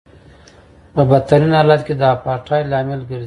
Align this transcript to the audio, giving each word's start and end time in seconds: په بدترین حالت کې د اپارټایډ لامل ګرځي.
په 0.93 1.01
بدترین 1.09 1.51
حالت 1.59 1.81
کې 1.87 1.93
د 1.97 2.03
اپارټایډ 2.15 2.65
لامل 2.71 3.01
ګرځي. 3.09 3.19